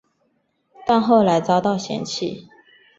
[0.87, 2.47] 但是后来遭到废弃。